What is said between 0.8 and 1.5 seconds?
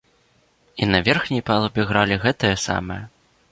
І на верхняй